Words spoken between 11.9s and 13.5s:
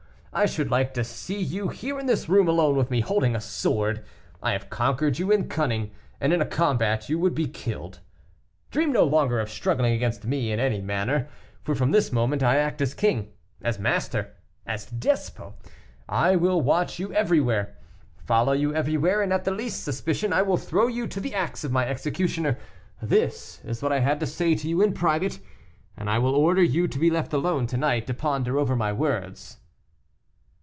this moment I act as king